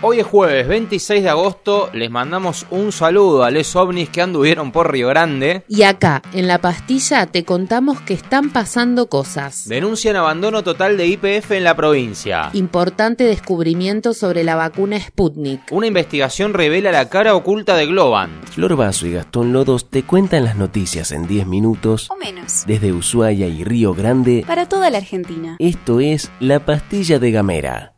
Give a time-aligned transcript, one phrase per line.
[0.00, 4.72] Hoy es jueves 26 de agosto, les mandamos un saludo a les ovnis que anduvieron
[4.72, 5.62] por Río Grande.
[5.68, 9.68] Y acá, en la pastilla, te contamos que están pasando cosas.
[9.68, 12.50] Denuncian abandono total de IPF en la provincia.
[12.52, 15.60] Importante descubrimiento sobre la vacuna Sputnik.
[15.70, 18.40] Una investigación revela la cara oculta de Globan.
[18.50, 22.64] Flor Vaso y Gastón Lodos te cuentan las noticias en 10 minutos O menos.
[22.66, 24.42] desde Ushuaia y Río Grande.
[24.48, 25.54] Para toda la Argentina.
[25.60, 27.91] Esto es La Pastilla de Gamera.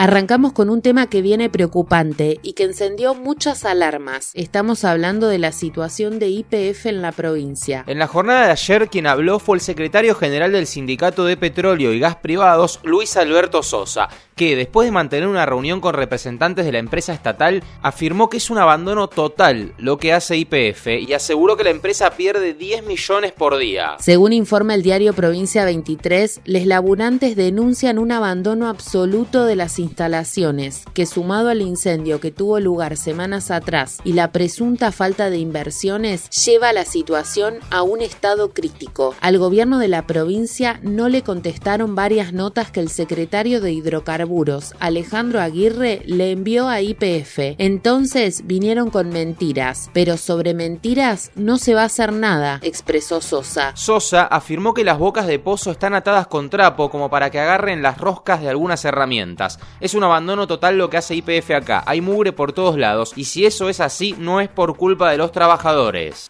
[0.00, 4.30] Arrancamos con un tema que viene preocupante y que encendió muchas alarmas.
[4.34, 7.82] Estamos hablando de la situación de IPF en la provincia.
[7.88, 11.92] En la jornada de ayer quien habló fue el secretario general del Sindicato de Petróleo
[11.92, 16.70] y Gas Privados, Luis Alberto Sosa, que después de mantener una reunión con representantes de
[16.70, 21.56] la empresa estatal, afirmó que es un abandono total lo que hace IPF y aseguró
[21.56, 23.96] que la empresa pierde 10 millones por día.
[23.98, 30.84] Según informa el diario Provincia 23, les laburantes denuncian un abandono absoluto de las instalaciones,
[30.94, 36.28] que sumado al incendio que tuvo lugar semanas atrás y la presunta falta de inversiones,
[36.30, 39.14] lleva la situación a un estado crítico.
[39.20, 44.74] Al gobierno de la provincia no le contestaron varias notas que el secretario de Hidrocarburos,
[44.78, 47.56] Alejandro Aguirre, le envió a IPF.
[47.58, 53.72] Entonces vinieron con mentiras, pero sobre mentiras no se va a hacer nada, expresó Sosa.
[53.74, 57.82] Sosa afirmó que las bocas de pozo están atadas con trapo como para que agarren
[57.82, 59.58] las roscas de algunas herramientas.
[59.80, 61.84] Es un abandono total lo que hace IPF acá.
[61.86, 65.18] Hay mugre por todos lados y si eso es así no es por culpa de
[65.18, 66.28] los trabajadores.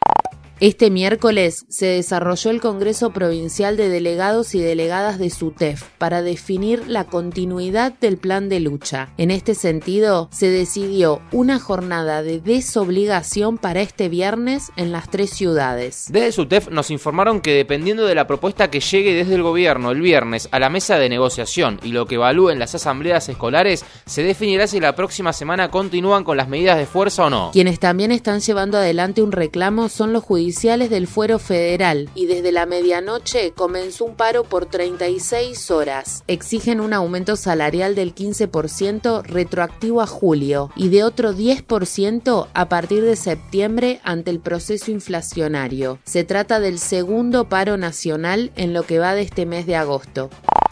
[0.60, 6.88] Este miércoles se desarrolló el Congreso Provincial de Delegados y Delegadas de SUTEF para definir
[6.88, 9.10] la continuidad del plan de lucha.
[9.18, 15.30] En este sentido, se decidió una jornada de desobligación para este viernes en las tres
[15.30, 16.06] ciudades.
[16.10, 20.00] Desde SUTEF nos informaron que dependiendo de la propuesta que llegue desde el gobierno el
[20.00, 24.66] viernes a la mesa de negociación y lo que evalúen las asambleas escolares, se definirá
[24.66, 27.50] si la próxima semana continúan con las medidas de fuerza o no.
[27.52, 32.52] Quienes también están llevando adelante un reclamo son los judiciales del Fuero Federal y desde
[32.52, 36.24] la medianoche comenzó un paro por 36 horas.
[36.26, 43.04] Exigen un aumento salarial del 15% retroactivo a julio y de otro 10% a partir
[43.04, 45.98] de septiembre ante el proceso inflacionario.
[46.04, 50.30] Se trata del segundo paro nacional en lo que va de este mes de agosto.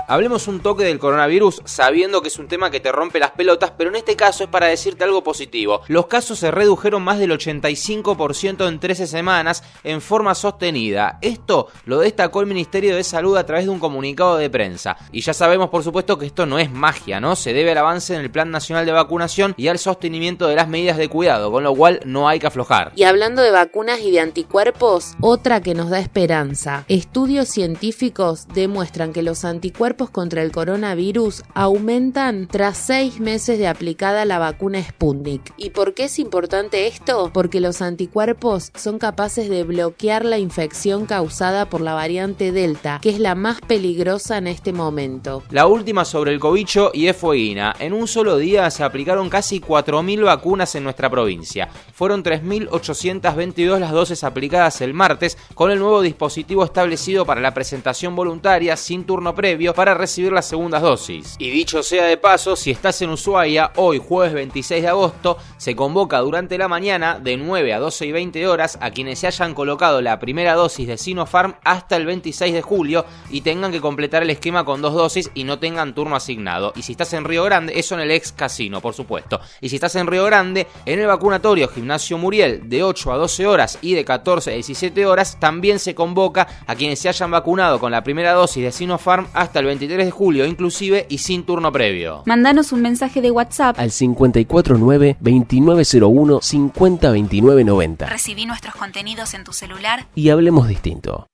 [0.09, 3.73] Hablemos un toque del coronavirus sabiendo que es un tema que te rompe las pelotas,
[3.77, 5.81] pero en este caso es para decirte algo positivo.
[5.89, 11.19] Los casos se redujeron más del 85% en 13 semanas en forma sostenida.
[11.23, 14.97] Esto lo destacó el Ministerio de Salud a través de un comunicado de prensa.
[15.11, 17.35] Y ya sabemos por supuesto que esto no es magia, ¿no?
[17.35, 20.69] Se debe al avance en el Plan Nacional de Vacunación y al sostenimiento de las
[20.69, 22.93] medidas de cuidado, con lo cual no hay que aflojar.
[22.95, 26.85] Y hablando de vacunas y de anticuerpos, otra que nos da esperanza.
[26.87, 34.27] Estudios científicos demuestran que los anticuerpos contra el coronavirus aumentan tras seis meses de aplicada
[34.27, 35.55] la vacuna Sputnik.
[35.57, 37.31] ¿Y por qué es importante esto?
[37.33, 43.09] Porque los anticuerpos son capaces de bloquear la infección causada por la variante Delta, que
[43.09, 45.43] es la más peligrosa en este momento.
[45.51, 47.75] La última sobre el cobicho y efueguina.
[47.79, 51.69] En un solo día se aplicaron casi 4.000 vacunas en nuestra provincia.
[51.95, 58.15] Fueron 3.822 las dosis aplicadas el martes con el nuevo dispositivo establecido para la presentación
[58.15, 61.37] voluntaria sin turno previo para recibir las segundas dosis.
[61.39, 65.77] Y dicho sea de paso, si estás en Ushuaia, hoy jueves 26 de agosto, se
[65.77, 69.55] convoca durante la mañana de 9 a 12 y 20 horas a quienes se hayan
[69.55, 74.23] colocado la primera dosis de Sinopharm hasta el 26 de julio y tengan que completar
[74.23, 76.73] el esquema con dos dosis y no tengan turno asignado.
[76.77, 79.41] Y si estás en Río Grande, eso en el ex casino, por supuesto.
[79.61, 83.47] Y si estás en Río Grande, en el vacunatorio Gimnasio Muriel de 8 a 12
[83.47, 87.79] horas y de 14 a 17 horas, también se convoca a quienes se hayan vacunado
[87.79, 91.71] con la primera dosis de Sinopharm hasta el 23 de julio inclusive y sin turno
[91.71, 92.23] previo.
[92.25, 93.79] Mandanos un mensaje de WhatsApp.
[93.79, 98.07] Al 549-2901 502990.
[98.07, 100.07] Recibí nuestros contenidos en tu celular.
[100.15, 101.27] Y hablemos distinto.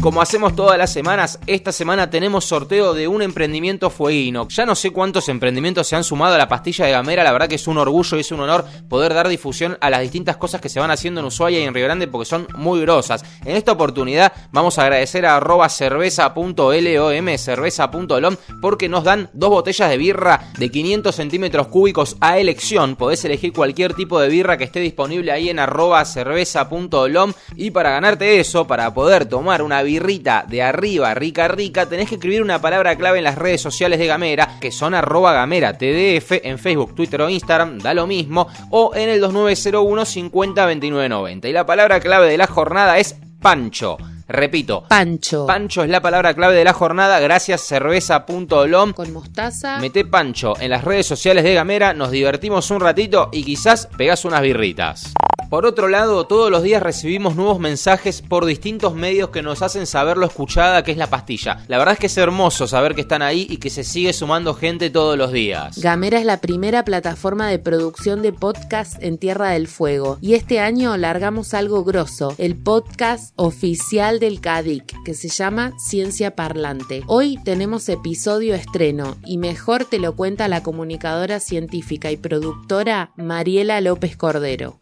[0.00, 4.48] Como hacemos todas las semanas, esta semana tenemos sorteo de un emprendimiento fueguino.
[4.48, 7.48] Ya no sé cuántos emprendimientos se han sumado a la pastilla de Gamera, la verdad
[7.48, 10.62] que es un orgullo y es un honor poder dar difusión a las distintas cosas
[10.62, 13.24] que se van haciendo en Ushuaia y en Río Grande porque son muy grosas.
[13.44, 19.90] En esta oportunidad vamos a agradecer a arroba cerveza.lom, cerveza.lom, porque nos dan dos botellas
[19.90, 22.96] de birra de 500 centímetros cúbicos a elección.
[22.96, 27.90] Podés elegir cualquier tipo de birra que esté disponible ahí en arroba cerveza.lom y para
[27.90, 32.42] ganarte eso, para poder tomar una birra birrita de arriba, rica rica, tenés que escribir
[32.42, 36.60] una palabra clave en las redes sociales de Gamera, que son arroba gamera TDF en
[36.60, 41.48] Facebook, Twitter o Instagram, da lo mismo, o en el 2901 50 29 90.
[41.48, 43.96] Y la palabra clave de la jornada es Pancho.
[44.30, 44.84] Repito.
[44.88, 45.44] Pancho.
[45.46, 47.18] Pancho es la palabra clave de la jornada.
[47.20, 48.92] Gracias cerveza.olom.
[48.92, 49.78] Con mostaza.
[49.80, 54.24] Mete Pancho en las redes sociales de Gamera, nos divertimos un ratito y quizás pegás
[54.24, 55.12] unas birritas.
[55.50, 59.84] Por otro lado, todos los días recibimos nuevos mensajes por distintos medios que nos hacen
[59.84, 61.64] saber lo escuchada que es la pastilla.
[61.66, 64.54] La verdad es que es hermoso saber que están ahí y que se sigue sumando
[64.54, 65.76] gente todos los días.
[65.78, 70.60] Gamera es la primera plataforma de producción de podcast en Tierra del Fuego y este
[70.60, 77.02] año largamos algo grosso, el podcast oficial del CADIC, que se llama Ciencia Parlante.
[77.06, 83.80] Hoy tenemos episodio estreno y mejor te lo cuenta la comunicadora científica y productora Mariela
[83.80, 84.78] López Cordero.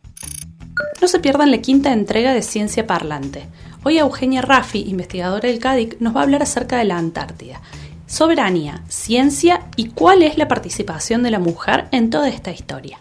[1.01, 3.47] No se pierdan la quinta entrega de Ciencia Parlante.
[3.85, 7.63] Hoy Eugenia Raffi, investigadora del CADIC, nos va a hablar acerca de la Antártida.
[8.07, 12.99] Soberanía, ciencia y cuál es la participación de la mujer en toda esta historia.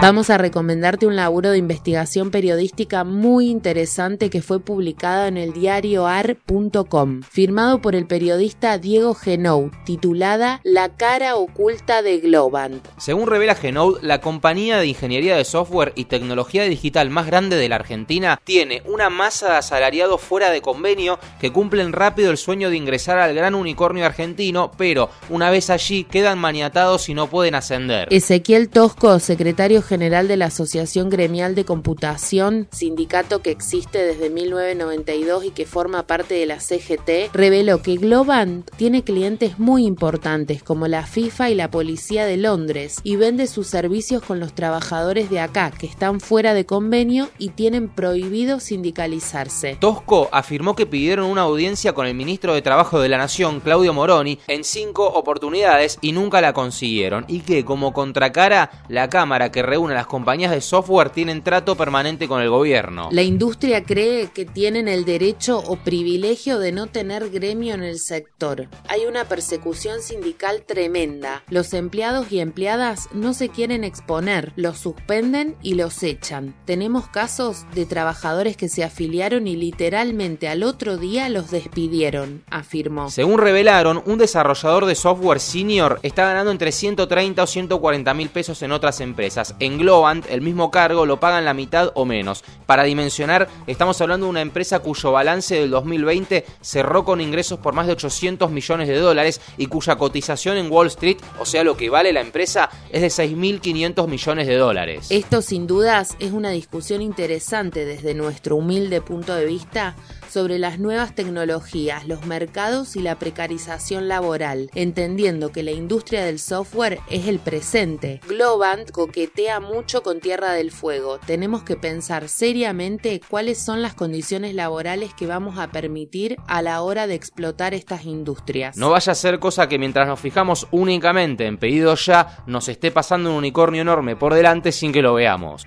[0.00, 5.52] Vamos a recomendarte un laburo de investigación periodística muy interesante que fue publicado en el
[5.52, 12.82] diario ar.com, firmado por el periodista Diego Genoud, titulada La cara oculta de Globant.
[12.96, 17.68] Según revela Genoud, la compañía de ingeniería de software y tecnología digital más grande de
[17.68, 22.70] la Argentina tiene una masa de asalariados fuera de convenio que cumplen rápido el sueño
[22.70, 27.54] de ingresar al gran unicornio argentino, pero una vez allí quedan maniatados y no pueden
[27.54, 28.08] ascender.
[28.10, 35.46] Ezequiel Tosco, secretario general de la Asociación Gremial de Computación, sindicato que existe desde 1992
[35.46, 40.86] y que forma parte de la CGT, reveló que Globant tiene clientes muy importantes como
[40.86, 45.40] la FIFA y la Policía de Londres y vende sus servicios con los trabajadores de
[45.40, 49.76] acá que están fuera de convenio y tienen prohibido sindicalizarse.
[49.80, 53.92] Tosco afirmó que pidieron una audiencia con el ministro de Trabajo de la Nación, Claudio
[53.92, 59.62] Moroni, en cinco oportunidades y nunca la consiguieron y que como contracara la Cámara que
[59.62, 63.08] reúne a las compañías de software tienen trato permanente con el gobierno.
[63.12, 67.98] La industria cree que tienen el derecho o privilegio de no tener gremio en el
[67.98, 68.68] sector.
[68.88, 71.42] Hay una persecución sindical tremenda.
[71.48, 76.54] Los empleados y empleadas no se quieren exponer, los suspenden y los echan.
[76.64, 83.10] Tenemos casos de trabajadores que se afiliaron y literalmente al otro día los despidieron, afirmó.
[83.10, 88.62] Según revelaron, un desarrollador de software senior está ganando entre 130 o 140 mil pesos
[88.62, 89.54] en otras empresas.
[89.60, 92.44] En Globant, el mismo cargo lo pagan la mitad o menos.
[92.66, 97.74] Para dimensionar, estamos hablando de una empresa cuyo balance del 2020 cerró con ingresos por
[97.74, 101.76] más de 800 millones de dólares y cuya cotización en Wall Street, o sea lo
[101.76, 105.06] que vale la empresa, es de 6.500 millones de dólares.
[105.10, 109.96] Esto sin dudas es una discusión interesante desde nuestro humilde punto de vista
[110.30, 116.38] sobre las nuevas tecnologías, los mercados y la precarización laboral, entendiendo que la industria del
[116.38, 118.20] software es el presente.
[118.28, 121.18] Globant coquetea mucho con Tierra del Fuego.
[121.26, 126.82] Tenemos que pensar seriamente cuáles son las condiciones laborales que vamos a permitir a la
[126.82, 128.76] hora de explotar estas industrias.
[128.76, 132.90] No vaya a ser cosa que mientras nos fijamos únicamente en pedidos ya, nos esté
[132.90, 135.66] pasando un unicornio enorme por delante sin que lo veamos.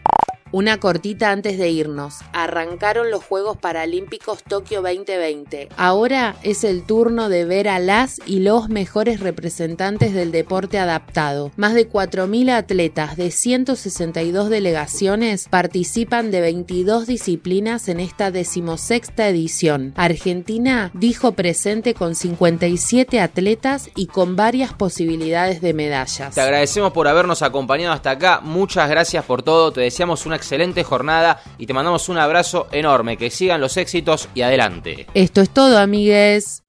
[0.54, 2.20] Una cortita antes de irnos.
[2.32, 5.70] Arrancaron los Juegos Paralímpicos Tokio 2020.
[5.78, 11.52] Ahora es el turno de ver a las y los mejores representantes del deporte adaptado.
[11.56, 19.94] Más de 4.000 atletas de 162 delegaciones participan de 22 disciplinas en esta decimosexta edición.
[19.96, 26.36] Argentina dijo presente con 57 atletas y con varias posibilidades de medallas.
[26.36, 28.40] Te agradecemos por habernos acompañado hasta acá.
[28.44, 29.72] Muchas gracias por todo.
[29.72, 33.18] Te deseamos una excelente jornada y te mandamos un abrazo enorme.
[33.18, 35.08] Que sigan los éxitos y adelante.
[35.14, 36.64] Esto es todo, amigues.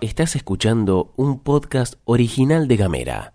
[0.00, 3.32] Estás escuchando un podcast original de Gamera.